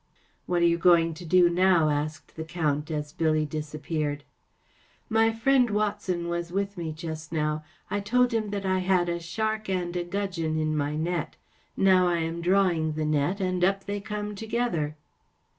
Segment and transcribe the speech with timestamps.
[0.47, 4.23] "What are you going to do now?" asked the Count, as Billy disappeared.
[5.09, 7.63] “My friend Watson was with me just now.
[7.91, 11.35] I told him that I had a shark and a gudgeon in my net;
[11.77, 14.97] now I am drawing the net and up they copie together."